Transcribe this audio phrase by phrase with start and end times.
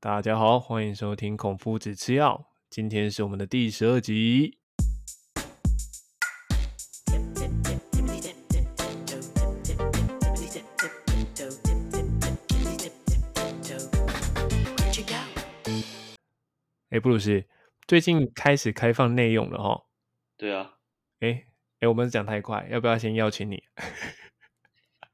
[0.00, 2.52] 大家好，欢迎收听孔夫子吃药。
[2.70, 4.56] 今天是我们的第十二集。
[16.90, 17.44] 哎，布鲁斯，
[17.88, 19.82] 最近开始开放内用了哈。
[20.36, 20.74] 对啊，
[21.18, 21.46] 哎
[21.80, 23.64] 哎，我们讲太快，要不要先邀请你？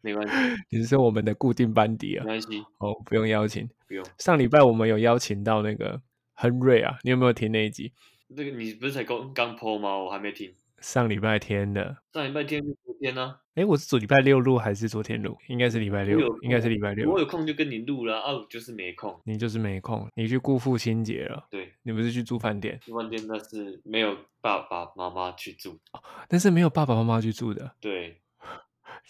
[0.05, 2.25] 没关系，你是我们的固定班底啊。
[2.25, 3.67] 没关系，哦，不用邀请。
[3.89, 4.05] 不用。
[4.19, 5.99] 上礼拜我们有邀请到那个
[6.35, 7.91] 亨瑞啊，你有没有听那一集？
[8.29, 9.97] 那个你不是才刚刚播吗？
[9.97, 10.55] 我还没听。
[10.81, 11.97] 上礼拜天的。
[12.13, 13.37] 上礼拜天是昨天呢？
[13.55, 15.35] 哎，我是昨礼拜六录还是昨天录？
[15.49, 17.11] 应该是礼拜六，应该是礼拜六。
[17.11, 19.19] 我有空就跟你录了，啊，我就是没空。
[19.25, 21.47] 你就是没空，你去顾父亲节了。
[21.51, 22.79] 对，你不是去住饭店？
[22.83, 27.75] 住饭店那是没有爸爸妈妈去住，哦但是没有爸爸妈妈去住的。
[27.81, 28.21] 对。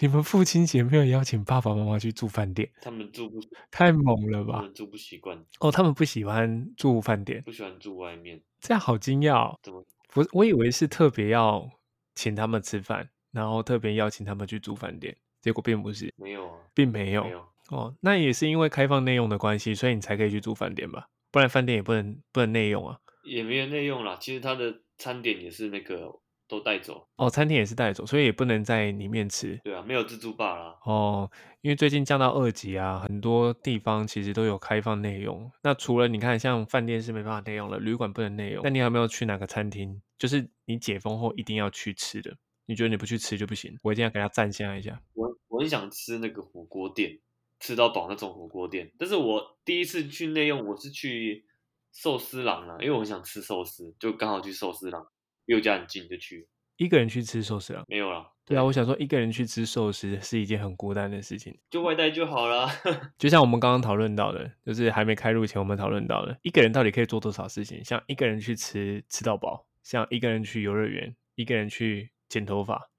[0.00, 2.68] 你们父亲节没有邀请爸爸妈妈去住饭店？
[2.82, 3.38] 他们住不
[3.70, 4.56] 太猛了吧？
[4.56, 8.42] 他们住不习惯哦，他们不喜欢住饭店，不喜欢住外面。
[8.60, 9.56] 这样好惊讶！
[9.62, 9.84] 怎么？
[10.14, 11.70] 我我以为是特别要
[12.16, 16.12] 请他们吃饭，然后特别邀请他们去住饭店，结果并不是。
[16.16, 17.24] 没有啊，并没有。
[17.70, 21.06] 哦，那也是因为开放内用的关系，所以你才可以去住饭店吧？
[21.30, 22.98] 不然饭店也不能不能内用啊。
[23.24, 26.20] 也没有内用啦，其实它的餐点也是那个。
[26.47, 29.59] 都带走哦，餐厅也是带走，所以也不能在里面吃。
[29.64, 30.78] 对啊，没有自助吧啦。
[30.84, 31.31] 哦，
[31.62, 35.50] 因为最近降到二级啊，很多地方其实都有开放内用。
[35.62, 38.62] 那除了你看，像饭店是没办法内用了，旅馆不能内用。
[38.62, 40.00] 那你有没有去哪个餐厅？
[40.19, 42.37] 就是你解封后一定要去吃的？
[42.67, 43.77] 你觉得你不去吃就不行？
[43.83, 45.00] 我一定要给他赞下一下。
[45.15, 47.19] 我我很想吃那个火锅店，
[47.61, 48.92] 吃到饱那种火锅店。
[48.98, 51.45] 但是我第一次去内用，我是去
[51.92, 55.06] 寿司郎啊，因为我很想吃寿司，就刚好去寿司郎。
[55.47, 57.84] 离我家很近，就去一个人去吃寿司了？
[57.87, 58.31] 没有啦。
[58.47, 62.69] 对啊，我想说一个人去吃寿司是一件很孤单的事情，就外带就好了。
[63.17, 67.83] 就像我们刚刚讨论到的，就是还没开录前我们讨论到的，一个人到底可以做多少事情？
[67.83, 72.91] 像一个人去吃吃到饱，像一个人去游乐园，一个人去剪头发，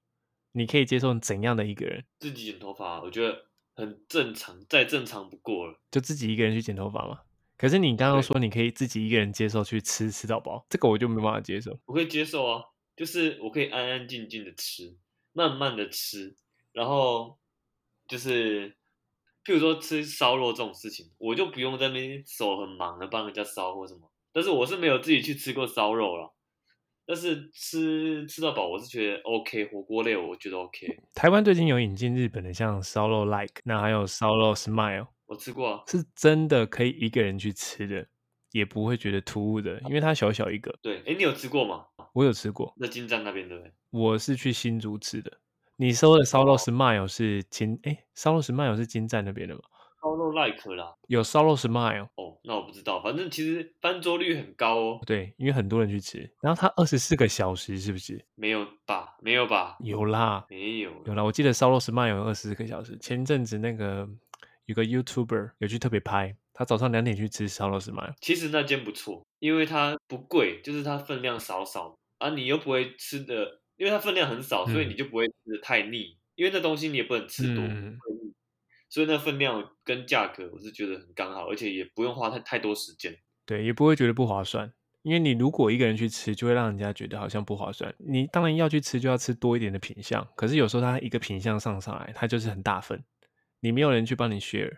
[0.50, 2.04] 你可以接受怎样的一个人？
[2.18, 3.46] 自己剪头发，我觉得
[3.76, 5.78] 很正常，再正常不过了。
[5.92, 7.20] 就自己一个人去剪头发吗？
[7.56, 11.78] 可是你刚刚说你可以自己一个人接受去吃吃到饱，这个我就没办法接受。
[11.86, 12.62] 我可以接受啊，
[12.94, 14.96] 就是我可以安安静静的吃，
[15.32, 16.36] 慢慢的吃，
[16.72, 17.38] 然后
[18.06, 18.70] 就是，
[19.44, 24.12] 譬如说吃烧肉这种事情，我就不用在那边手很忙的帮人家烧或什么。
[24.32, 26.34] 但是我是没有自己去吃过烧肉了，
[27.06, 30.98] 但是吃吃到饱我是觉得 OK，火锅类我觉得 OK。
[31.14, 35.06] 台湾最近有引进日本的像烧肉 Like，那还有烧肉 Smile。
[35.26, 38.06] 我吃过，是真的可以一个人去吃的，
[38.52, 40.76] 也不会觉得突兀的，因为它小小一个。
[40.80, 41.86] 对，哎，你有吃过吗？
[42.12, 42.72] 我有吃过。
[42.76, 43.72] 那金站那边对不对？
[43.90, 45.32] 我是去新竹吃的。
[45.76, 49.60] 你说的烧肉 smile 是金，哎，烧肉 smile 是金站那边的吗？
[50.00, 52.04] 烧肉 like 啦，有烧肉 smile。
[52.14, 55.00] 哦，那我不知道，反正其实翻桌率很高哦。
[55.04, 58.24] 对，因为很多人去吃，然后它二十四个小时是不是？
[58.36, 59.16] 没有吧？
[59.20, 59.76] 没有吧？
[59.80, 61.24] 有啦，没有，有啦。
[61.24, 62.96] 我记得烧肉 smile 有二十四个小时。
[62.98, 64.08] 前阵子那个。
[64.66, 68.14] 有个 YouTuber 有去特别拍，他早上两点去吃烧肉是吗？
[68.20, 77.62] 其实那间不错，因为它不贵，就是它分量少少啊，你又不会吃的，因为它分量很少，所以你就不会吃的太腻，因为那东西你也不能吃多，
[78.88, 84.72] 所以那分量跟价格我是觉得很刚好，而且也不用花太太多时间，对，也不会觉得不划算，
[85.02, 87.94] 因为你如果一个人去吃，就会让人家觉得好像不划算。
[87.98, 93.00] 你当然要去吃，就要吃多一点的品相，可是有时候它一个品相上上来，它就是很大份。
[93.66, 94.76] 你没有人去帮你 share，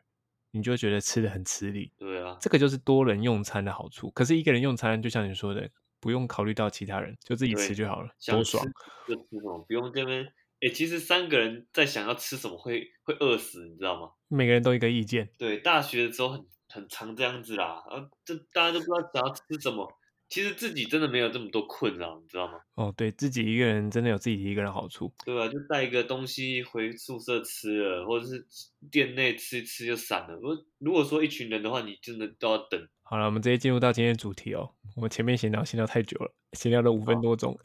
[0.50, 1.92] 你就会觉得吃的很吃力。
[1.98, 4.10] 对啊，这个就是多人用餐的好处。
[4.12, 5.68] 可是一个人用餐，就像你说的，
[6.00, 8.64] 不用考虑到其他人，就自己吃就好了，多爽。
[9.06, 10.24] 就吃什么不用这边。
[10.62, 14.12] 哎，其实三个人在想要吃什么会会饿死，你知道吗？
[14.28, 15.28] 每个人都一个意见。
[15.36, 19.86] 对，大学的时候很很常这样子啦，啊，这大家都不知道想要吃什么。
[20.28, 22.60] 其实自己真的没有这么多困扰，你知道吗？
[22.74, 25.48] 哦，对自己一个人真的有自己一个人好处，对吧？
[25.48, 28.46] 就带一个东西回宿舍吃了，或者是
[28.90, 30.34] 店内吃一吃就散了。
[30.36, 32.88] 如如果说一群人的话，你真的都要等。
[33.02, 34.70] 好了，我们直接进入到今天的主题哦。
[34.96, 37.58] 我们前面闲聊闲聊太久了，闲聊了五分多钟，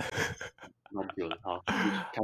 [0.94, 1.38] 蛮久了。
[1.44, 1.62] 好，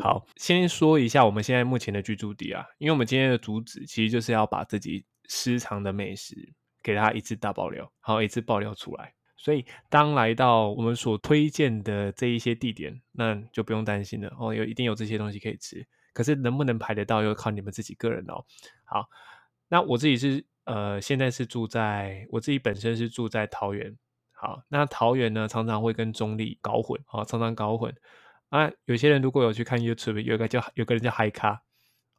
[0.02, 9.14] 好，先说一下我们现在目前的居住地啊，因为我们今天的主旨其实就是要把自己私藏的美食给他一次大爆料，好，一次爆料出来。
[9.42, 15.88] 所以，当来到我们所推荐的这一些地点，那就不用担心了哦，有一定有这些东西可以吃。
[16.12, 18.44] 可是能不能排得到，又靠你们自己个人哦。
[18.84, 19.08] 好，
[19.70, 23.98] 那我自己是呃，现在是住在我自己本身是住在桃园。
[24.34, 27.96] 好，那桃园呢，常常会跟中立搞混，哦，常常搞混
[28.50, 28.70] 啊。
[28.86, 31.62] 有些人如果有去看 YouTube，有一个叫有个人叫嗨咖，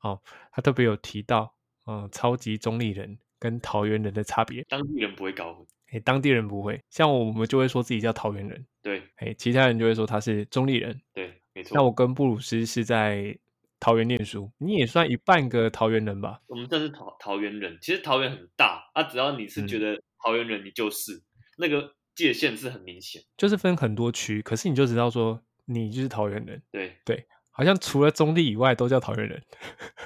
[0.00, 0.18] 哦，
[0.52, 1.54] 他特别有提到，
[1.86, 4.64] 嗯，超级中立人跟桃园人的差别。
[4.70, 5.66] 当地人不会搞混。
[5.92, 8.66] 哎，当地人不会，像我们就会说自己叫桃园人。
[8.82, 11.00] 对，哎，其他人就会说他是中立人。
[11.12, 11.74] 对，没错。
[11.74, 13.36] 那我跟布鲁斯是在
[13.80, 16.40] 桃园念书，你也算一半个桃园人吧？
[16.46, 17.76] 我们算是桃桃园人。
[17.80, 21.22] 其实桃园很大，啊，只要你是觉得桃园人，你就是
[21.58, 26.62] 那个界限是很明显，就是分很多区，可是你就知道说你就是桃园人。
[26.70, 29.42] 对对，好像除了中立以外都叫桃园人。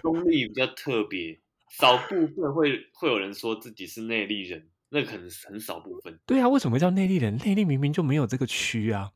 [0.01, 1.39] 中立比较特别，
[1.69, 4.71] 少部分会会有人说自己是内力人。
[4.89, 6.19] 那可能很少部分。
[6.27, 7.37] 对啊，为什么叫内力人？
[7.39, 9.13] 内力明明就没有这个区啊，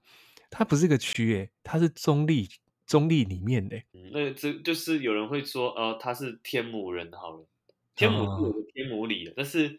[0.51, 2.49] 它不是个区诶，它是中立
[2.87, 3.77] 中立里面的。
[3.93, 7.47] 嗯，那这就是有人会说，呃，他是天母人好了。
[7.95, 9.79] 天母是有个天母里的，但是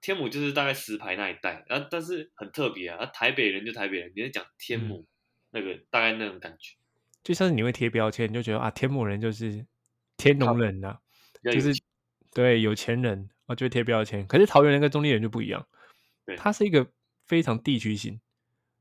[0.00, 3.06] 天母就是大概石牌那一带，然后但是很特别啊。
[3.06, 5.06] 台北人就台北人，你在讲天母
[5.50, 6.76] 那个大概那种感觉，
[7.22, 9.64] 就像是你会贴标签，你就觉得啊，天母人就是
[10.16, 10.98] 天龙人呐，
[11.52, 11.72] 就是
[12.34, 13.28] 对有钱人。
[13.54, 15.66] 就会贴标签，可是桃园人跟中立人就不一样，
[16.38, 16.86] 它是一个
[17.26, 18.20] 非常地区性。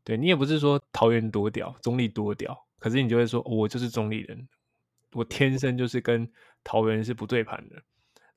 [0.04, 4.48] 对你也不是说桃园多屌，中立多屌，可是你就会说，我就是中立人，
[5.12, 6.31] 我天生就是跟
[6.63, 7.81] 桃园是不对盘的。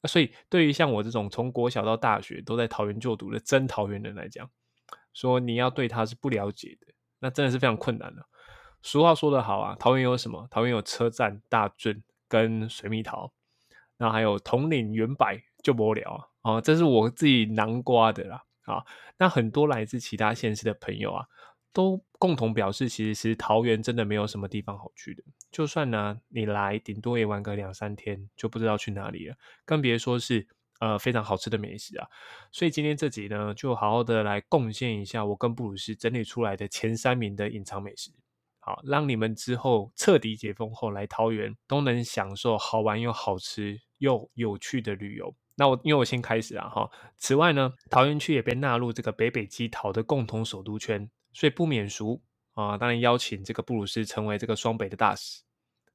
[0.02, 4.50] 那所以对于像我这种从国小到大学都在桃园就读的真桃园人来讲，
[5.12, 6.88] 说你要对他是不了解的，
[7.20, 8.26] 那真的是非常困难的。
[8.82, 10.46] 俗话说得好啊，桃园有什么？
[10.50, 13.32] 桃园有车站、大圳跟水蜜桃，
[13.96, 15.26] 然后还有统领、元柏。
[15.64, 16.08] 就无聊
[16.42, 16.52] 啊！
[16.52, 18.44] 哦，这是我自己南瓜的啦。
[18.66, 18.84] 啊，
[19.18, 21.26] 那很多来自其他县市的朋友啊，
[21.72, 25.22] 都共同表示，其实是桃园真的没有什么地方好去的。
[25.50, 30.46] 就算呢，你来顶多也玩个两三天，就不知道去哪里了，更别说是
[30.80, 32.08] 呃非常好吃的美食啊。
[32.50, 38.10] 所以今天这集呢，就好好的来贡献一下我跟布鲁斯整理出来的前三名的隐藏美食，
[38.60, 45.34] 好，让你们之后彻底解封后来桃园，都能享受好玩又好吃又有趣的旅游。
[45.56, 52.20] 那我因为我先开始了哈，此外呢，桃园区也被纳入这个北北基桃的共同首都圈，所以不免俗
[52.54, 55.42] 啊，当然邀请这个布鲁斯成为这个双北的大使，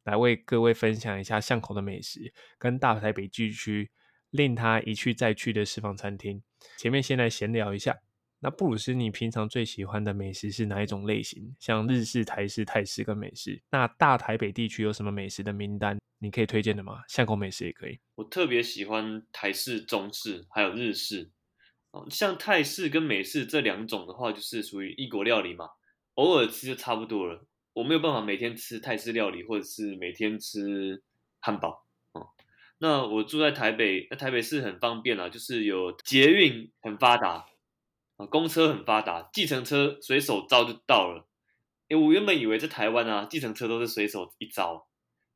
[0.03, 3.91] 来为各位分享一下巷口的美食，跟大台北地区
[4.29, 6.41] 令他一去再去的私房餐厅。
[6.77, 7.97] 前面先来闲聊一下。
[8.41, 11.53] 那布鲁斯，你平常最喜欢的美食是哪一种类型？
[11.59, 13.61] 像日式、台式、泰式跟美式。
[13.69, 15.99] 那大台北地区有什么美食的名单？
[16.19, 17.03] 你可以推荐的吗？
[17.07, 17.99] 巷口美食也可以。
[18.15, 21.31] 我特别喜欢台式、中式还有日式。
[21.91, 25.69] 哦，像泰式跟美式这两种的话，就是属于异国料理嘛，
[26.15, 27.47] 偶尔吃就差不多了。
[27.73, 31.01] 我没有办法每天吃泰式料理，或者是每天吃
[31.39, 31.87] 汉堡。
[32.11, 32.29] 哦，
[32.79, 37.45] 那我住在台北，那台北市很方便啊，就是有捷运很发达。
[38.17, 41.29] 啊，公车很发达，计程车随手招就到了。
[41.87, 44.88] 哎，我原本以为在台湾啊，计程车都是随手一招，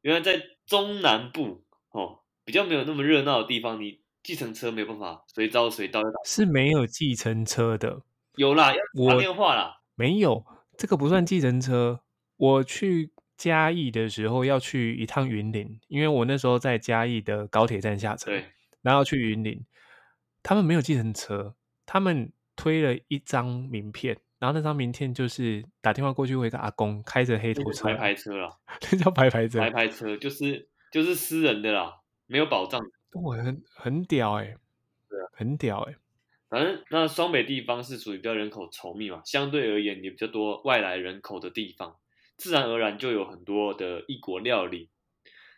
[0.03, 6.01] 原来在中南部哦，比较没有那么热闹的地方，你计程车没有办法随招随到。
[6.23, 8.03] 是没有计程车的，
[8.35, 9.81] 有啦，要打电话啦。
[9.95, 10.45] 没有，
[10.77, 12.01] 这个不算计程车。
[12.37, 18.45] 我去嘉义的时候要去一趟云林，因为我那时候在嘉义的高铁站下车，对，
[18.83, 19.65] 然后去云林，
[20.43, 21.55] 他们没有计程车，
[21.85, 22.31] 他们。
[22.55, 28.49] 推了一张名片，然后那张名片就是打电话过去，有一个阿公开着黑头车，白牌车啦，
[28.91, 32.81] 那叫白牌车，白牌车就是就是私人的啦，没有保障。
[33.21, 34.57] 哇，很很屌哎，
[35.09, 35.95] 对啊，很屌哎。
[36.49, 41.95] 反正那双北地方是属于比较人口稠密嘛，相对而言也比较多外来人口的地方，
[42.35, 44.89] 自然而然就有很多的异国料理。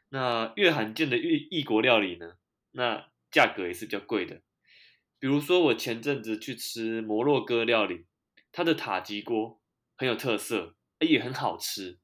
[0.09, 2.33] 那越罕见的异异国料理呢，
[2.73, 4.41] 那价格也是比较贵的。
[5.17, 8.05] 比如说，我前阵子去吃摩洛哥料理，
[8.55, 9.59] 它的塔吉锅
[9.97, 11.99] 很有特色，也很好吃。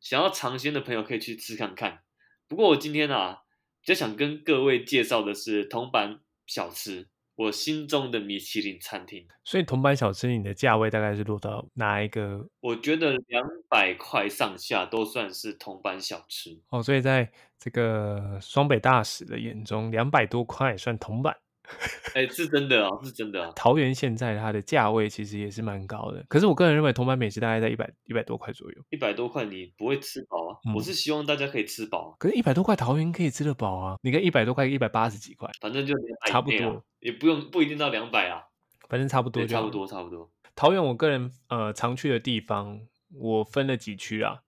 [0.00, 2.00] 想要尝鲜的朋友可以去吃看看。
[2.48, 3.42] 不过我今天啊，
[3.80, 9.28] 比较想跟各位介绍的是铜板小吃，我心中的米其林餐厅。
[9.44, 12.48] 所以铜板小吃，你的价位大概是落到哪一个？
[12.58, 16.82] 我觉得两百块上下都算是铜板小吃哦。
[16.82, 21.36] 所以在这个双北大使的眼中，两百多块算铜板。
[22.14, 23.52] 哎，是真的啊，是真的啊。
[23.56, 28.82] 桃园现在它的价位其实也是蛮高的，可是我个人认为铜板美食大概在一百一百多块左右。
[28.90, 30.58] 一百多块你不会吃饱啊？
[30.74, 32.14] 我是希望大家可以吃饱。
[32.18, 33.96] 可是，一百多块桃园可以吃得饱啊？
[34.02, 35.94] 你看一百多块，一百八十几块，反正就
[36.26, 38.42] 差不多，也不用不一定到两百啊，
[38.88, 40.30] 反正差不多，差不多，差不多。
[40.54, 42.80] 桃园我个人呃常去的地方，
[43.14, 44.40] 我分了几区啊，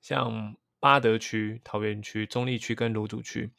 [0.00, 3.52] 像八德区、桃园区、中立区跟芦竹区，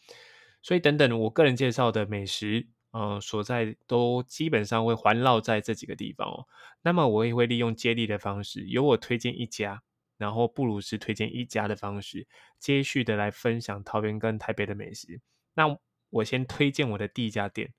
[0.61, 2.67] 所以等等我个人介绍的美食。
[2.93, 6.45] 呃，所在都基本上会环绕在这几个地方哦。
[6.83, 9.81] 那么我也会利用接力的方式，由我推荐一家，
[10.15, 12.27] 然后布鲁斯推荐一家的方式，
[12.59, 15.19] 接续的来分享桃园跟台北的美食。
[15.55, 15.75] 那
[16.11, 17.73] 我先推荐我的第一家店，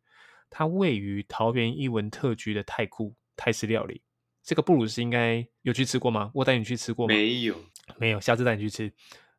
[0.50, 4.02] 它位于桃园一文特区的太库泰式料理。
[4.42, 6.32] 这个布鲁斯应该有去吃过吗？
[6.34, 7.14] 我带你去吃过吗？
[7.14, 7.56] 没有，
[7.98, 8.92] 没有，下次带你去吃。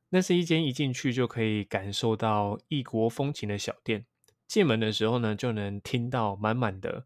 [0.08, 4.06] 那是一间一进去就可以感受到异国风情的小店。
[4.48, 7.06] 进门的时候呢，就能听到满满的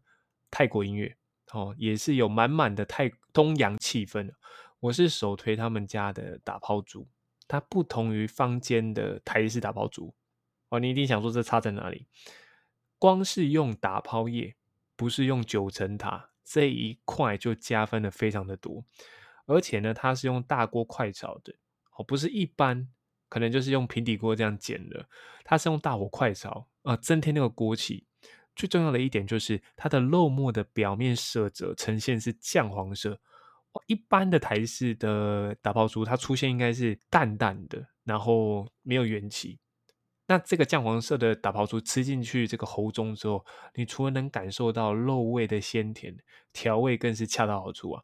[0.50, 1.16] 泰国音乐，
[1.52, 4.32] 哦，也是有满满的泰东洋气氛。
[4.80, 7.08] 我是首推他们家的打抛竹，
[7.46, 10.14] 它不同于坊间的台式打抛竹。
[10.68, 12.06] 哦，你一定想说这差在哪里？
[12.98, 14.54] 光是用打抛液，
[14.94, 18.84] 不是用九层塔这一块就加分的非常的多。
[19.46, 21.52] 而且呢，它是用大锅快炒的，
[21.96, 22.88] 哦，不是一般
[23.28, 25.08] 可能就是用平底锅这样煎的，
[25.44, 28.06] 它是用大火快炒啊，增添那个锅气。
[28.56, 33.18] 最重要的一点就是它的肉末的表面色泽呈现是酱黄色。
[33.86, 39.58] 一般的台式的打泡猪，它出现应该是淡淡的，然后没有元气。
[40.26, 43.44] 那这个酱黄色的打泡猪吃进去这个喉中之后，
[43.74, 46.16] 你除了能感受到肉味的鲜甜，
[46.52, 48.02] 调味更是恰到好处啊。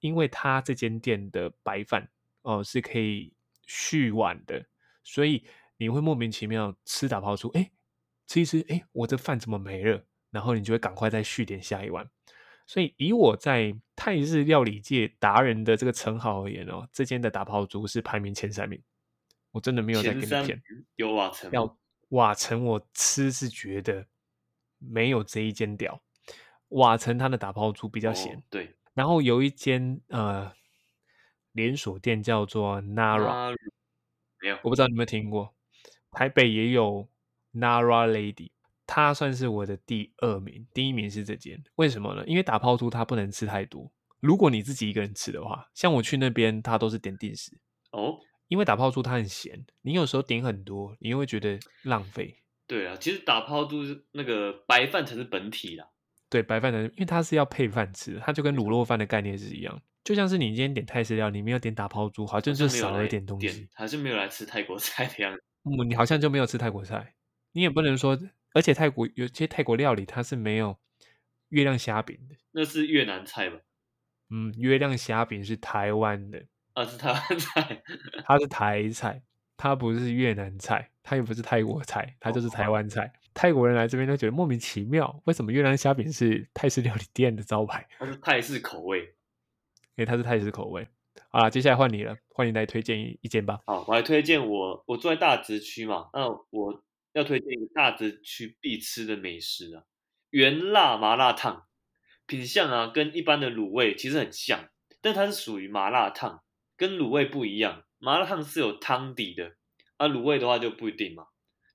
[0.00, 2.08] 因为它这间店的白饭
[2.42, 3.32] 哦是可以
[3.66, 4.64] 续碗的，
[5.02, 5.44] 所以
[5.78, 7.70] 你会莫名其妙吃打泡猪，哎，
[8.26, 10.04] 吃一吃，哎，我这饭怎么没了？
[10.30, 12.10] 然后你就会赶快再续点下一碗。
[12.66, 18.82] 所以，以我在泰日料理界达人的这个称号而言哦，这间的打抛猪是排名前三名。
[19.52, 20.62] 我真的没有在跟你骗。
[20.96, 21.78] 有瓦城，要
[22.10, 24.06] 瓦城，我吃是觉得
[24.76, 26.02] 没有这一间屌。
[26.68, 28.76] 瓦城它的打抛猪比较咸，对。
[28.92, 30.52] 然后有一间呃
[31.52, 33.56] 连锁店叫做 Nara，
[34.42, 35.54] 没有，我不知道你有没有听过。
[36.12, 37.08] 台北也有
[37.54, 38.50] Nara Lady。
[38.86, 41.62] 它算是我的第二名，第一名是这间。
[41.76, 42.24] 为什么呢？
[42.26, 43.92] 因为打泡猪它不能吃太多。
[44.20, 47.52] 如果你自己一个人吃的话，像我去那边，它都是点定时
[47.92, 48.18] 哦。
[48.48, 52.42] 因为打泡猪它很咸，你有时候点很多，你又会觉得浪费。
[52.66, 55.86] 对啊，其实打泡猪那个白饭才是本体啦。
[56.30, 59.82] 对，白饭的，因为它是要配饭吃，它就跟卤肉饭的概念是一样。
[60.02, 65.42] 就像是你今天点泰式料，你没有点打泡猪，好像就少了一点东西，还是没有来吃泰国菜的样子。
[65.70, 67.14] 嗯，你好像就没有吃泰国菜，
[67.52, 68.18] 你也不能说。
[68.54, 70.78] 而且泰国有些泰国料理，它是没有
[71.50, 72.34] 月亮虾饼的。
[72.52, 73.58] 那是越南菜吧？
[74.30, 76.46] 嗯，月亮虾饼是台湾的。
[76.72, 77.82] 啊，是台湾菜。
[78.24, 79.22] 它是台菜，
[79.56, 83.12] 它不是越南菜，它也不是泰国菜，它就是台湾菜。
[83.34, 87.86] 泰国人来这边都觉得莫名其妙，为什么越南虾饼是泰式料理店的招牌？
[87.98, 90.88] 它是泰式口味，因为它是泰式口味。
[91.30, 93.60] 好了，接下来换你了，欢迎来推荐一一间吧。
[93.66, 96.84] 好，我来推荐我，我住在大直区嘛，那我。
[97.14, 99.82] 要推荐一个大直区必吃的美食啊，
[100.30, 101.66] 原辣麻辣烫，
[102.26, 104.68] 品相啊跟一般的卤味其实很像，
[105.00, 106.44] 但它是属于麻辣烫，
[106.76, 107.82] 跟卤味不一样。
[107.98, 109.56] 麻辣烫是有汤底的，
[109.96, 111.24] 啊卤味的话就不一定嘛。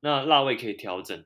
[0.02, 1.26] 那辣味可以调整，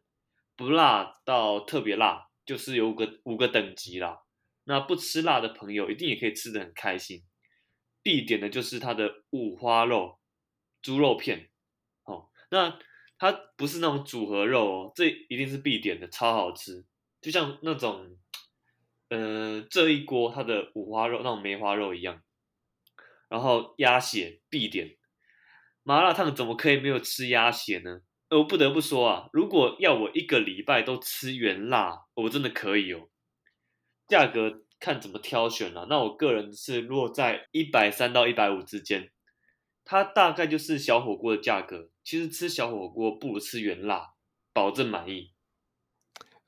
[0.56, 4.22] 不辣到特别辣，就是有五个五个等级啦。
[4.64, 7.22] 那不吃辣的朋友一定也可以吃的很开心。
[8.08, 10.22] 必点的就是它的五花肉
[10.82, 11.50] 猪肉片，
[12.06, 12.80] 哦，那。
[13.20, 16.86] 它不是那种组合肉哦，这一定是必点的，超好吃。
[17.20, 18.16] 就像那种，
[19.10, 22.22] 呃，这一锅它的五花肉那种梅花肉一样。
[23.28, 24.98] 然后鸭血必点，
[25.82, 28.02] 麻辣烫怎么可以没有吃鸭血呢？
[28.30, 33.10] 我不得不说啊，如果要我一个礼拜都吃原辣，我真的可以哦。
[34.08, 39.12] 价格看怎么挑选了，那我个人是落在一百三到一百五之间。
[39.84, 44.16] 它大概就是小火锅的价格，其实吃小火锅不如吃原辣，
[44.54, 45.34] 保证满意。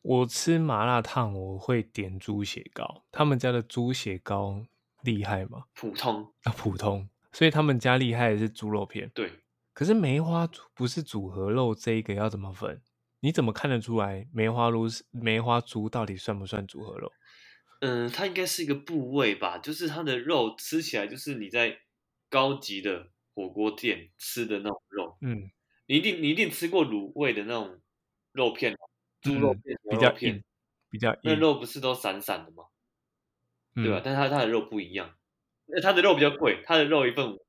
[0.02, 4.66] 我吃麻辣烫我会点猪血糕，他们家的猪血糕
[5.04, 5.66] 厉害吗？
[5.74, 7.10] 普通啊，普通。
[7.32, 9.10] 所以他们家厉害的是猪肉片。
[9.14, 9.32] 对，
[9.74, 12.82] 可是梅花猪不是组合肉，这一个要怎么分？
[13.20, 17.12] 你怎么看得出来梅花猪梅花猪到底算不算组合肉？
[17.80, 21.80] 嗯，它应该是一个部位吧，就是它的肉吃起来就是你在
[22.30, 23.12] 高级的。
[23.36, 25.50] 火锅店吃的那种肉，嗯，
[25.86, 27.80] 你一定你一定吃过卤味的那种
[28.34, 28.76] 肉片，
[29.22, 30.44] 猪肉片、比较硬，
[30.90, 32.66] 比较硬，那肉不是都散散的吗？
[33.76, 34.02] 对吧？
[34.04, 35.16] 但是它它的肉不一样，
[35.68, 37.40] 那它的肉比较贵，它的肉一份五，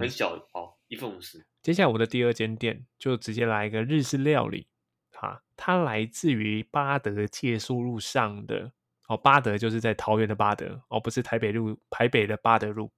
[0.00, 1.46] 很小包，一份五十。
[1.62, 4.66] 接下来我的第二间店就直接来一个日式料理，
[5.12, 8.72] 哈，它来自于巴德借书路上的
[9.08, 12.90] 哦，巴德就是在桃园的巴德哦，不是台北路台北的巴德路。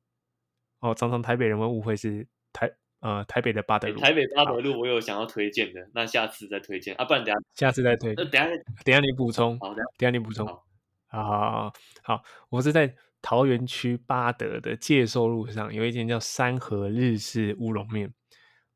[0.80, 4.00] 哦，常常台北人会误会是台呃台北的巴德路。
[4.00, 8.12] 台北巴德路我有想要推荐的，那下次再推荐啊，不然等下下次再推。
[8.16, 8.48] 那等下
[8.84, 9.58] 等下你补充。
[9.60, 10.46] 好的，等下你补充。
[10.46, 18.12] 好好好，我是在桃园区巴德的介寿路上有一间叫三和日式乌龙面。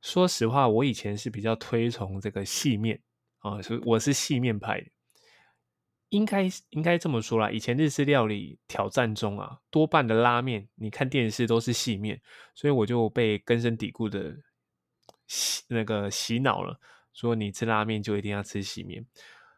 [0.03, 3.01] 说实话，我以前是比较推崇这个细面
[3.39, 4.87] 啊，所以我是细面派的，
[6.15, 12.21] 应该应该这么说啦，以前日式料理挑战中啊，多半的拉面，你看电视都是细面，
[12.55, 14.37] 所以我就被根深蒂固的
[15.27, 16.79] 洗那个洗脑了，
[17.13, 19.05] 说你吃拉面就一定要吃细面。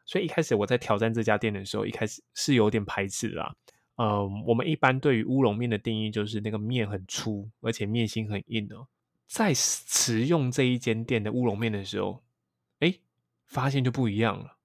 [0.06, 3.54] 所以一开始我在挑战这家店的时候，一开始是有点排斥啦。
[3.96, 8.88] 嗯，我们一般对于乌龙面的定义就是那个面很粗，而且面心很硬哦。
[9.26, 12.22] 在食用这一间店的乌龙面的时候，
[12.80, 12.94] 哎，
[13.44, 14.56] 发现就不一样了，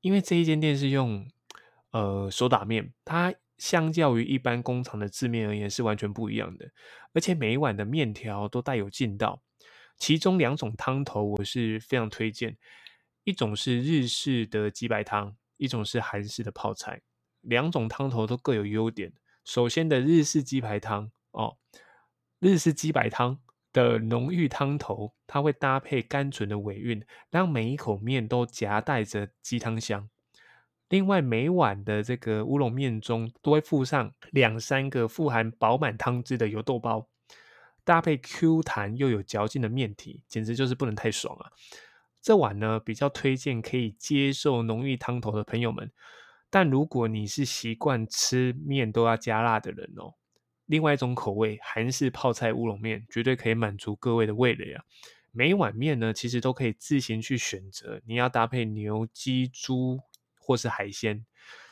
[0.00, 1.28] 因为这一间店是用
[1.96, 6.70] 呃手打面，它相较于一般工厂的制面而言是完全不一样的，
[7.14, 9.40] 而且每一碗的面条都带有劲道。
[9.96, 12.58] 其中两种汤头我是非常推荐，
[13.24, 17.00] 一种是日式的鸡白汤，一种是韩式的泡菜。
[17.40, 19.14] 两种汤头都各有优点。
[19.44, 21.56] 首先的日式鸡排汤哦，
[22.40, 23.38] 日式鸡白汤
[23.72, 30.10] 的浓郁汤头，它会搭配甘醇的尾韵，让每一口面都夹带着鸡汤香。
[30.88, 37.08] 另外，每碗的这个乌龙面中都会附上两三个富含饱满汤汁的油豆包，
[37.82, 41.50] 搭配 Q 弹又有嚼劲的面体，简直就是不能太爽啊！
[42.22, 45.90] 这碗呢，比较推荐可以接受浓郁汤头的朋友们。
[46.50, 50.14] 但如果你是习惯吃面都要加辣的人哦，
[50.66, 54.84] 另外一种口味韩式泡菜乌龙面绝对可以满足各位的味蕾啊！
[55.32, 60.00] 每碗面呢，其实都可以自行去选择你要搭配牛、鸡、猪
[60.46, 61.26] 或是海鲜，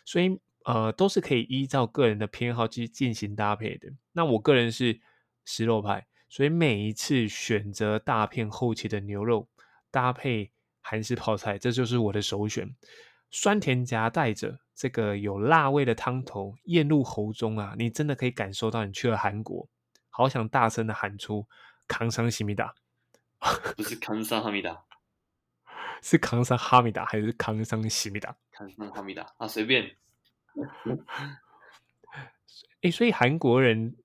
[0.04, 3.92] 所以呃都是可以依照个人的偏好去进行搭配的。
[4.12, 5.00] 那我个人是
[5.44, 9.48] 食肉派，所以每一次选择大片厚切的牛肉
[9.92, 10.50] 搭配
[10.80, 12.74] 韩式泡菜，这就是我的首选。
[13.30, 19.68] 酸甜夹带着这个有辣味的汤头咽入喉中啊，你真的可以感受到你去了韩国，
[20.10, 21.46] 好想大声的喊出
[21.86, 22.74] “康桑西米达”，
[23.76, 24.84] 不是康桑哈米达，
[26.02, 28.36] 是康桑哈密达还是康桑西密达？
[28.52, 29.96] 康桑哈密达啊，随便。
[32.82, 33.96] 哎，所以韩国人，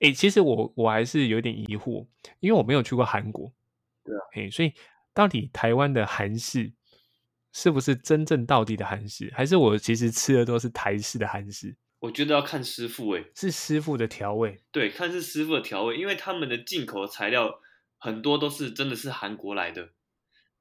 [0.00, 2.06] 哎，其实我我还是有点疑惑，
[2.40, 3.52] 因为我没有去过韩国。
[4.04, 4.72] 对啊，哎，所以
[5.12, 6.72] 到底台湾的韩式？
[7.52, 11.74] 是不是真正到底的韩式，还是我其实吃的都是台式的韩式？
[12.00, 14.62] 我觉得要看师傅，哎，是师傅的调味。
[14.70, 17.62] 对，看是师傅的调味，因为他们的进口材料
[17.96, 19.88] 很多都是真的是韩国来的，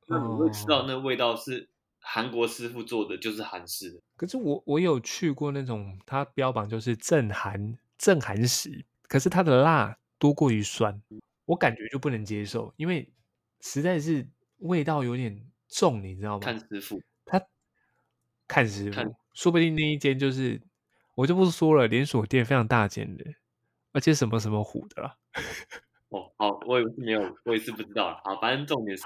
[0.08, 4.02] 那你会吃到那味道是韩国师傅做的，就是韩式的。
[4.16, 11.02] 可是我我有去过那种，它标榜就是正韩正韩食，可是它的辣多过于酸，
[11.46, 13.12] 我感觉就不能接受，因为
[13.60, 14.28] 实在是
[14.60, 15.46] 味道有点。
[15.68, 16.40] 重，你知道吗？
[16.40, 17.42] 看师傅，他
[18.48, 20.62] 看师傅，说不定那一间就是
[21.16, 23.26] 我就不说了，连锁店非常大间的，
[23.92, 25.18] 而且什么什么虎的啦。
[26.10, 29.04] 哦，好，我也是没有，我也是不知道好，反正重点是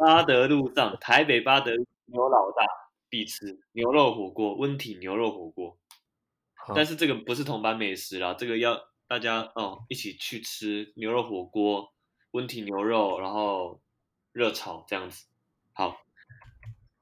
[0.00, 1.70] 巴德路上， 台北巴德
[2.06, 2.64] 牛老大
[3.08, 5.78] 必吃牛肉火锅，温体牛肉火锅。
[6.74, 11.92] 但是这个不是同班美食啦，这个要大家哦一起去吃牛肉火锅，
[12.32, 13.80] 温体牛肉，然后。
[14.32, 15.26] 热炒这样子，
[15.72, 16.02] 好，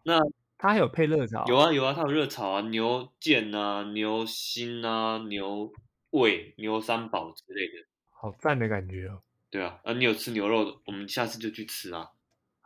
[0.03, 0.19] 那
[0.57, 1.45] 它还有配热炒？
[1.47, 5.71] 有啊有啊，它有热炒啊，牛腱啊，牛心啊，牛
[6.09, 9.21] 胃、牛三宝之类的，好赞的感觉哦。
[9.51, 12.13] 对啊，啊，你有吃牛肉的，我们下次就去吃啊。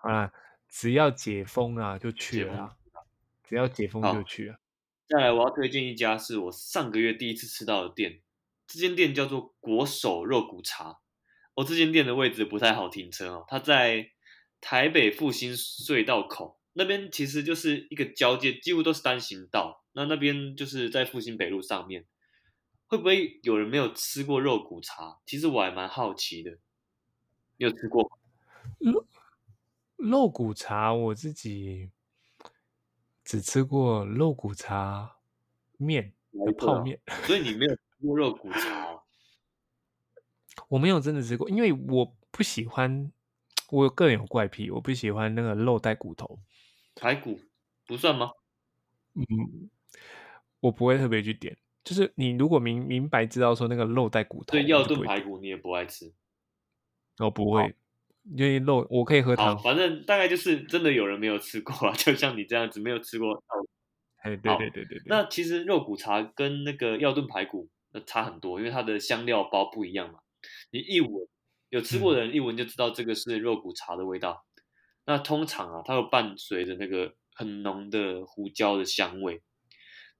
[0.02, 0.32] 啊，
[0.68, 2.76] 只要解封啊，就去了。
[3.42, 4.58] 只要解封就去啊。
[5.08, 8.20] 再来，我要推荐一家是我上个月第一次吃到的店，
[8.66, 11.00] 这间店叫做国手肉骨茶。
[11.54, 14.10] 哦，这间店的位置不太好停车哦，它在。
[14.64, 19.84] 台北复兴隧道口那边其实就是一个交界，几乎都是单行道。
[19.90, 22.06] 那那边就是在复兴北路上面，
[22.86, 25.18] 会不会有人没有吃过肉骨茶？
[25.26, 26.52] 其实我还蛮好奇的。
[27.56, 28.10] 你有吃过肉
[30.10, 30.92] 肉骨茶？
[30.92, 31.90] 我自己
[33.24, 35.16] 只吃过肉骨茶
[35.76, 39.02] 面的泡面，所以你没有吃过肉骨茶？
[40.68, 43.10] 我没有真的吃过，因为我不喜欢。
[43.70, 46.38] 我个人有怪癖，我不喜欢那个肉带骨头，
[46.94, 47.40] 排骨
[47.86, 48.32] 不算吗？
[49.14, 49.70] 嗯，
[50.60, 51.56] 我不会特别去点。
[51.82, 56.12] 就是你如果明明白知道说那个肉带骨头，对，要炖排骨你也不爱吃，
[57.18, 57.74] 我不会，
[58.36, 59.58] 因为肉我可以喝汤。
[59.58, 63.42] 反正大概就是真的有人没有吃过啊， 就像你这样子没有吃过。
[64.22, 65.02] 哎，对对对对对。
[65.06, 70.20] 那其实肉骨茶跟那个药炖排骨那差很多，因为它的香料包不一样嘛。
[70.70, 71.10] 你一闻。
[71.70, 74.44] 有吃过的人一闻就知道这个是肉骨茶的味道。
[75.06, 79.40] 那通常啊，它会伴随着那个很浓的胡椒的香味，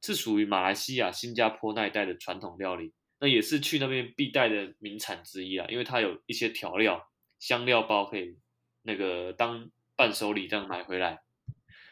[0.01, 2.95] 是属于马来西亚、新加坡那一带的传统料理。
[3.21, 7.07] 那也是去那边必带的名产之一啊，因为它有一些调料、
[7.43, 8.39] 香料包可以
[8.83, 11.25] 那个当伴手礼这样买回来。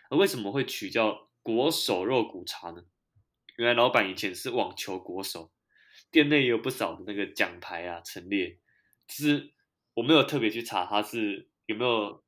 [0.08, 2.84] 而为什么会取叫国手肉骨茶呢？
[3.56, 5.50] 原来老板以前是网球国手，
[6.12, 8.60] 店内也有不少的那个奖牌啊陈列，
[9.08, 9.52] 只是
[9.94, 12.22] 我没有特别去查他是有没有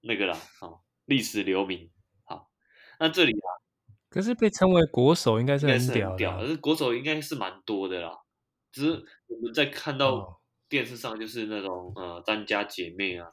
[0.00, 1.92] 那个啦，哦，历史留名。
[2.24, 2.50] 好，
[2.98, 3.48] 那这里啊，
[4.10, 8.18] 可是被称为国手应该是很屌可是国手应该是蛮多的啦。
[8.72, 10.40] 只是我们在看到哦
[10.74, 13.28] 电视上就是那种呃张家姐妹啊、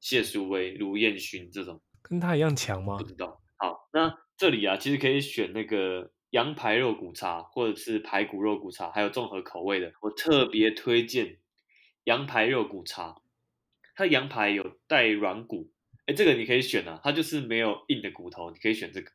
[0.00, 3.04] 谢淑薇、卢彦勋这种，跟他一样强吗不？
[3.04, 3.42] 知道。
[3.58, 9.92] 好，那这里啊，其实可以选那个羊排肉骨茶，或者是排骨肉骨茶，还有综合口味的。
[10.00, 11.36] 我特别推荐
[12.04, 13.20] 羊排肉骨茶，
[13.94, 15.70] 它羊排有带软骨，
[16.06, 19.10] 哎，这个你可以选啊，它就是没有硬的骨头，你可以选这个，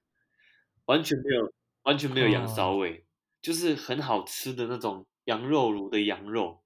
[0.86, 3.08] 完全没有完全没有羊骚哦味，
[3.42, 6.62] 就是很好吃的那种羊肉炉的羊肉，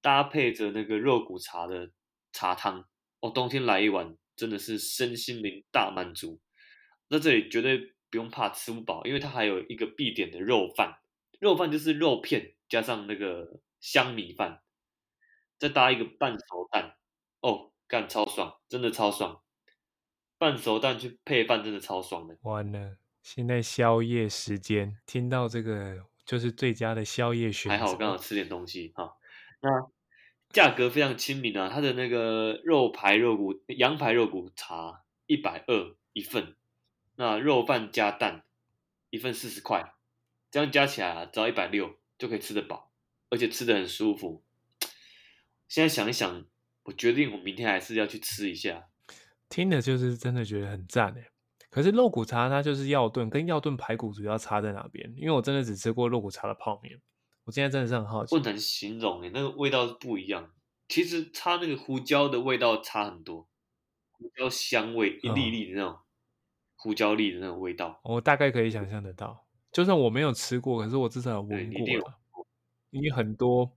[0.00, 1.90] 搭配着那个肉骨茶的
[2.32, 2.84] 茶汤，
[3.20, 6.40] 哦，冬天来一碗真的是身心灵大满足。
[7.08, 7.78] 那这里绝对
[8.10, 10.98] 不用怕吃不饱，因为它还有一个必点的肉饭，
[11.40, 14.62] 肉饭就是肉片加上那个香米饭，
[15.58, 16.96] 再搭一个半熟蛋，
[17.40, 19.42] 哦，干超爽，真的超爽。
[20.36, 27.76] 半熟蛋去配饭真的超爽的，完了，现在宵夜时间，听到这个就是最佳的宵夜选择。
[27.76, 29.16] 还好我刚好吃点东西哈。
[29.60, 29.90] 那
[30.50, 36.56] 价格非常亲民啊，它的那个肉排肉骨羊排肉骨茶一百二一份，
[37.16, 38.44] 那肉饭加蛋
[39.10, 39.94] 一份四十块，
[40.50, 42.92] 这样加起来啊，只要一百六就可以吃得饱，
[43.30, 44.42] 而且吃得很舒服。
[45.68, 46.46] 现在想一想，
[46.84, 48.88] 我决定我明天还是要去吃一下。
[49.50, 51.28] 听的就是真的觉得很赞哎。
[51.70, 55.12] 可是肉骨茶它就是药炖，跟药炖排骨主要差在哪边？
[55.16, 56.98] 因为我真的只吃过肉骨茶的泡面，
[57.48, 58.44] 我现在真的是很好奇不。
[58.44, 60.52] 能形容诶，那个味道是不一样。
[60.86, 63.48] 其实它那个胡椒的味道差很多，
[64.10, 65.98] 胡椒香味一粒粒的那种、
[66.76, 67.98] 胡椒粒的那种味道。
[68.04, 72.18] 我大概可以想象得到，就算我没有吃过，可是我至少有闻过了。
[72.90, 73.72] 因为很多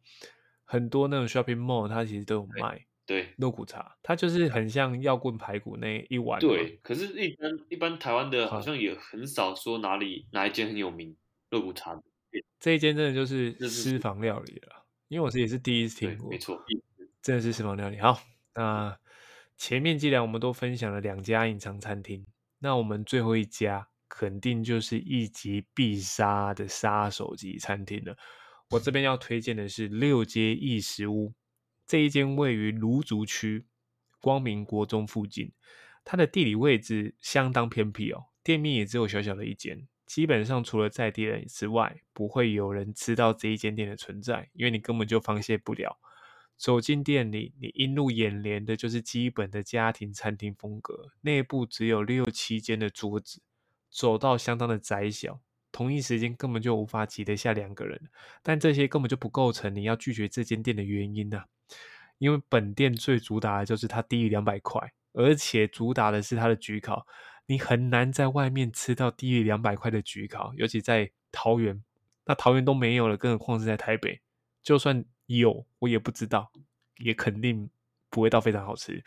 [0.66, 6.50] 很多那种 shopping mall 它其实都有卖对肉骨茶，它就是很像药棍排骨那一碗嘛。
[6.50, 11.16] 对，可是一般一般台湾的好好像也很少说哪里哪一间很有名
[11.50, 12.04] 肉骨茶的。
[12.60, 16.30] 这一间真的就是私房料理了，因为我自己也是第一次，听过。
[16.30, 16.64] 没错。
[17.22, 18.00] 真的是私房料理。
[18.00, 18.22] 好，
[18.56, 18.98] 那
[19.58, 22.26] 前面既然我们都分享了两家隐藏餐厅，
[22.60, 28.18] 那我们最后一家肯定就是一级必杀的杀手级餐厅了。
[28.72, 31.34] 我这边要推荐的是六街意食屋，
[31.86, 33.68] 这一间位于芦竹区
[34.20, 35.52] 光明国中附近，
[36.04, 39.88] 它的地理位置相当偏僻哦，店面也只有小小的一间。
[40.12, 45.98] 基本上除了在地人之外，不会有人知道这一间店的存在，因为你根本就发现不了。
[46.58, 53.42] 走进店里，你映入眼帘的就是基本的家庭餐厅风格，内部只有六七间的桌子，
[53.90, 55.40] 走道相当的窄小，
[55.72, 58.10] 同一时间根本就无法挤得下两个人。
[58.44, 61.46] 但这些根本就不构成你要拒绝这间店的原因呢、啊，
[62.18, 67.08] 因为本店最主打的就是它低于两百块，而且主打的是它的焗烤，
[67.52, 71.84] 你很难在外面吃到低于两百块的焗烤，尤其在桃园，
[72.24, 74.22] 那桃园都没有了，更何况是在台北。
[74.64, 76.50] 就算有，我也不知道，
[77.00, 77.70] 也肯定
[78.10, 79.04] 不会到非常好吃。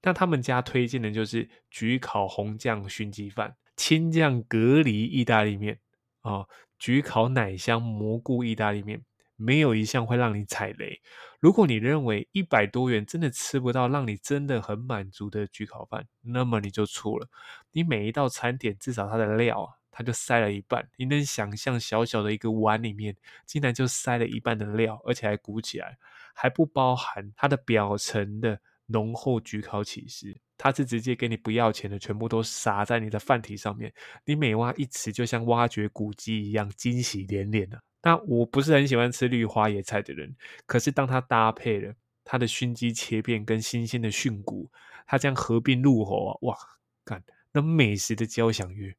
[0.00, 5.78] 那他们家推荐的就是焗烤红酱熏鸡饭、青酱蛤蜊意大利面
[6.22, 6.48] 哦，
[6.80, 9.04] 焗烤奶香蘑菇意大利面，
[9.36, 10.98] 没有一项会让你踩雷。
[11.40, 17.28] 如果你认为一百多元真的吃不到让你真的很满足的焗烤饭，那么你就错了。
[17.72, 19.74] 你每一道餐点至少它的料啊。
[19.94, 25.98] 它就塞了一半，你能想象小小的一个碗里面，竟然就塞了一半的料，而且还鼓起来，
[26.32, 33.92] 还不包含它的表层的浓厚焗烤起司，它是直接给你不要钱的，全部都撒在你的饭体上面，
[34.24, 37.82] 你每挖一匙，就像挖掘古迹一样，惊喜连连的、啊。
[38.02, 41.92] 那我不是很喜欢吃绿花野菜的人，可是当它搭配了
[42.24, 44.70] 它的熏鸡切片跟新鲜的菌骨，
[45.06, 46.56] 它这样合并入喉啊，哇，
[47.04, 48.94] 干那美食的交响乐。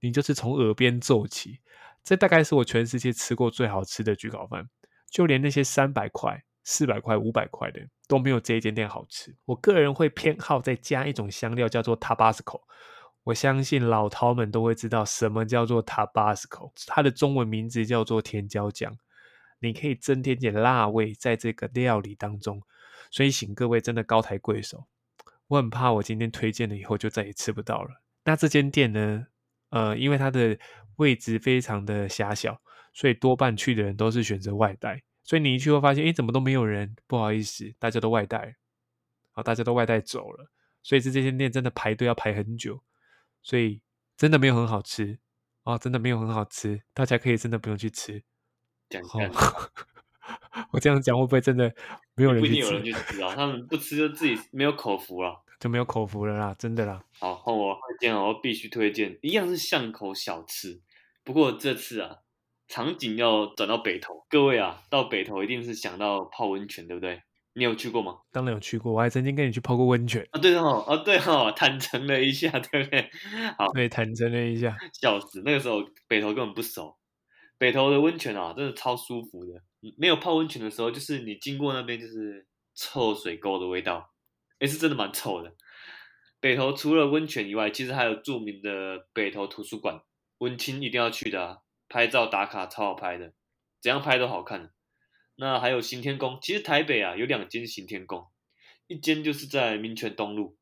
[0.00, 1.60] 你就是从耳边奏起，
[2.04, 4.68] 这大概是我全世界吃过最好吃的焗烤饭，
[5.10, 9.34] 就连那些三百块、四百块、五百块的都没有这一间店好吃。
[9.44, 12.60] 我个人会偏好再加一种香料，叫做 Tabasco。
[13.24, 18.96] 我相信老饕们都会知道什么叫做 Tabasco，它的中文名字叫做甜椒酱。
[19.58, 22.62] 你可以增添点辣味在这个料理当中，
[23.10, 24.86] 所以请各位真的高抬贵手。
[25.48, 28.02] 我很怕我今天推荐了以后就再也吃不到了。
[28.24, 29.26] 那这间店呢？
[29.70, 30.58] 呃，因为它的
[30.96, 32.62] 位置非常的狭小，
[32.94, 35.02] 所以多半去的人都是选择外带。
[35.24, 36.96] 所以你一去会发现，哎，怎么都没有人？
[37.06, 38.56] 不好意思，大家都外带，
[39.32, 40.50] 好，大家都外带走了。
[40.82, 42.82] 所以这这间店真的排队要排很久，
[43.42, 43.82] 所以
[44.16, 45.18] 真的没有很好吃。
[45.64, 48.18] 哦，真的没有很好吃，大家可以真的不用去吃。
[48.18, 48.22] 哦
[48.88, 49.30] 讲干，
[50.72, 51.74] 我这样讲会不会真的
[52.18, 52.92] 没有人去不一定有人吃？
[52.92, 55.40] 去吃啊，他们不吃就自己没有口福了。
[55.60, 57.02] 就没有口福了啦，真的啦。
[57.18, 60.80] 好，换我推荐哦，我必须推荐，一样是巷口小吃，
[61.24, 62.18] 不过这次啊，
[62.68, 64.24] 场景要转到北投。
[64.28, 67.22] 各位啊，到北投一定是想到泡温泉，对不对？
[67.54, 68.18] 你有去过吗？
[68.30, 73.10] 当然有去过，我还曾经跟你去泡过温泉，啊，对哦，啊对哦，坦诚了一下，对不对？
[73.58, 74.76] 好，对，坦诚了一下。
[74.92, 76.94] 笑死，那个时候北投根本不熟。
[77.58, 79.62] 北投的温泉啊，真的超舒服的。
[79.96, 84.12] 没有泡温泉的时候，就是你经过那边就是臭水沟的味道，
[84.58, 85.54] 也是真的蛮臭的。
[86.40, 90.00] 北投除了温泉以外，其实还有著名的北投图书馆，
[90.38, 93.34] 文青一定要去的啊，拍照打卡超好拍的，
[93.80, 94.72] 怎样拍都好看。
[95.34, 98.26] 那还有行天宫，其实台北啊有两间行天宫，
[98.86, 100.56] 一间就是在民权东路，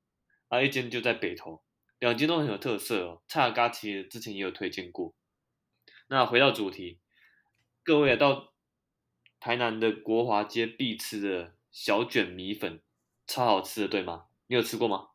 [0.49, 1.63] 啊一间就在北投，
[1.99, 3.23] 两间都很有特色哦。
[3.29, 5.15] 蔡尔嘎其实之前也有推荐过。
[6.09, 6.99] 那回到主题，
[7.83, 8.53] 各位啊，到
[9.41, 12.81] 台南的国华街必吃的小卷米粉，
[13.27, 14.27] 超好吃的，对吗？
[14.47, 15.09] 你有吃过吗？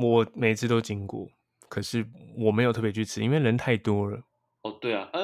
[0.00, 1.28] 我每次都经过，
[1.68, 2.06] 可是
[2.36, 4.22] 我没有特别去吃，因为人太多了。
[4.62, 5.20] 哦，对啊，哎、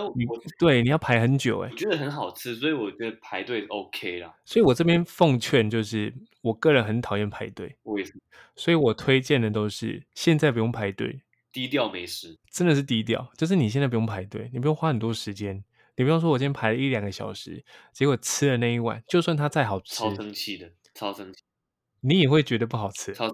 [0.59, 4.33] 对你要排很久哎、我觉得很好吃，所以我觉得排队 OK 啦。
[4.45, 8.15] 所以我这边奉劝就是，我个人很讨厌排队，我也是
[8.55, 15.63] 所以我推荐的都是现在不用排队，低调美食，真的是低调，就是你现在不用排队，你不用花很多时间。
[15.95, 17.63] 你不用说，我今天排了一两个小时，
[17.93, 21.43] 结果吃了那一碗，就算它再好吃，超生气的，超生气，
[22.01, 23.27] 你也会觉得不好吃，超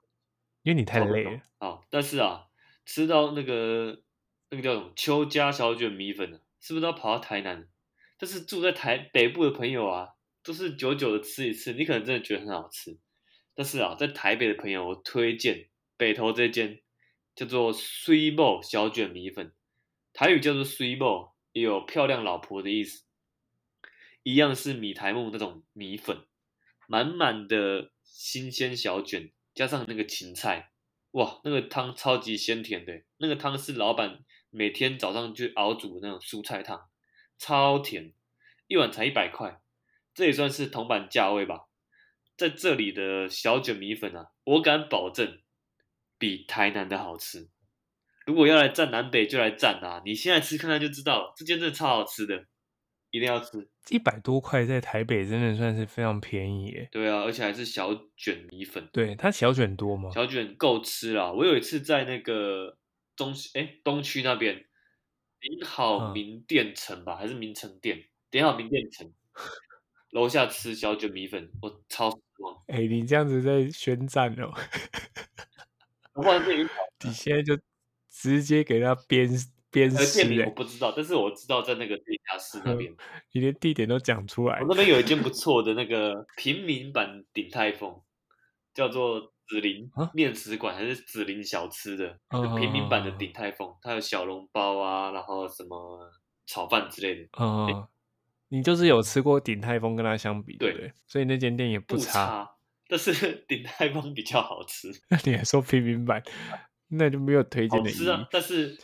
[0.64, 1.40] 因为你太累了。
[1.60, 2.46] 好，但是啊，
[2.84, 4.02] 吃到那个
[4.50, 7.68] 那个叫什么邱家小卷米粉啊，是不是都要跑到台南？
[8.18, 10.08] 但是住在台北部的朋友啊，
[10.42, 12.98] 都是久久的吃一次，你可能真的觉得很好吃。
[13.54, 16.80] 但是啊，在台北的朋友，我推荐北投这间
[17.38, 19.52] 叫做 Sweet Bowl 小卷米粉，
[20.12, 23.04] 台语叫做 Sweet Bowl，也有漂亮老婆的意思。
[24.24, 26.26] 一样是米台木那种米粉，
[26.88, 30.72] 满满的新鲜小卷，加上那个芹菜，
[31.12, 36.88] 哇，那个汤超级鲜甜的，那个汤是老板每天早上就熬煮的那种蔬菜汤，
[37.38, 38.14] 超甜，
[38.66, 39.60] 一碗才一百块，
[40.12, 41.68] 这也算是铜板价位吧。
[42.36, 45.40] 在这里的小卷米粉啊，我敢保证
[46.18, 47.48] 比台南的好吃。
[48.26, 50.02] 如果要来站南北，就来站啊！
[50.04, 52.44] 你现在吃看看就知道了，这间真的超好吃的，
[53.10, 53.70] 一定要吃。
[53.88, 56.88] 一百多块在台北真的算是非常便宜耶。
[56.92, 58.86] 对啊，而且还是小卷米粉。
[58.92, 60.10] 对，它小卷多吗？
[60.12, 61.32] 小卷够吃啦！
[61.32, 62.76] 我有一次在那个
[63.16, 64.66] 中哎东区那边，
[65.40, 68.04] 顶好嗯名店城吧，还是名城店？
[68.30, 69.10] 点好名店城
[70.12, 72.62] 楼下吃小卷米粉，我超失望。
[72.66, 74.52] 哎、你这样子在宣战哦，
[76.18, 76.68] 我后来被晕
[77.04, 77.56] 你现在就
[78.10, 79.28] 直接给他鞭
[79.70, 82.92] 鞭呃店名我不知道，但是我知道在那个地下室那边，
[83.32, 84.66] 你连地点都讲出来我。
[84.68, 88.02] 那边有一间不错的那个平民版鼎泰丰，
[88.74, 92.18] 叫做紫林啊面食馆还是紫林小吃的，
[92.58, 96.10] 平民版的鼎泰丰，它有小笼包啊，然后什么
[96.46, 97.86] 炒饭之类的，嗯，
[98.48, 100.92] 你就是有吃过鼎泰丰跟它相比，对？
[101.06, 102.12] 所以那间店也不差。
[102.12, 102.50] 差，
[102.88, 103.12] 但是
[103.46, 106.22] 鼎泰丰比较好吃，那 你还说平民版，
[106.88, 108.76] 那就没有推荐的意吃啊，但是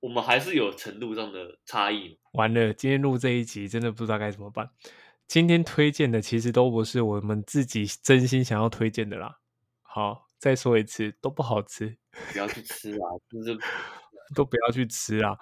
[0.00, 2.18] 我们还是有程度上的差异。
[2.32, 4.68] 完了，今天录这一集真的不知道该怎么办。
[5.28, 9.38] 今天推荐的其实都不是我们自己真心想要推荐的啦。
[9.80, 11.96] 好，再说一次，都不好吃，
[12.32, 13.56] 不要去吃啊，就是
[14.34, 15.38] 都不要去吃啊。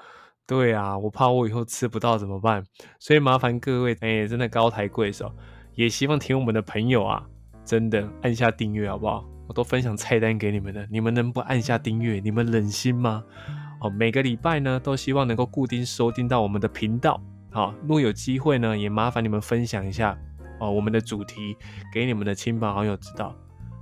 [0.46, 2.64] 对啊，我怕我以后吃不到怎么办？
[2.98, 5.34] 所以麻烦各位，哎、真的高抬贵手，
[5.74, 7.26] 也希望听我们的朋友啊，
[7.64, 9.24] 真的按下订阅好不好？
[9.46, 13.24] 我都分享菜单给你们了，你们能不按下订阅，你们忍心吗？
[13.80, 17.20] 哦，每个礼拜呢，都希望能够固定收听到我们的频道。
[17.50, 20.16] 好，如果有机会呢，也麻烦你们分享一下
[20.60, 21.56] 哦，我们的主题
[21.92, 23.34] 给你们的亲朋好友知道。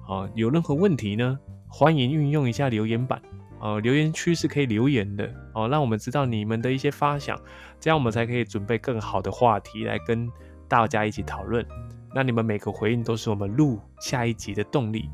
[0.07, 1.39] 哦，有任何问题呢，
[1.69, 3.21] 欢迎运用一下留言板。
[3.61, 7.39] 哦，留言区是可以留言的哦，让我们知道你们的一些发想，
[7.79, 10.31] 这样我们才可以准备更好的话题来跟
[10.69, 11.67] 大家一起讨论。
[12.15, 15.09] 那你们每个回应都是我们录下一集的动力。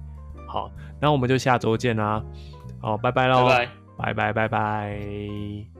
[0.46, 2.22] 好，那我们就下周见啦。
[2.80, 3.72] 好，拜拜喽，拜拜。
[3.96, 5.73] 拜拜拜拜。